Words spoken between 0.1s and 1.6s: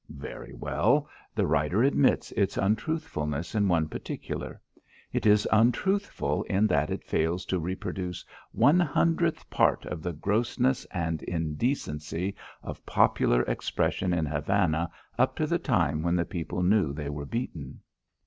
Very well; the